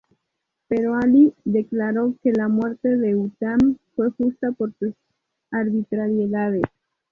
[0.67, 4.95] Pero Alí declaró que la muerte de Uthman fue justa por sus
[5.51, 6.63] arbitrariedades.